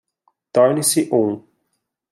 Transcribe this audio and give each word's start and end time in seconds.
Torne-se 0.53 1.01
um 1.13 1.29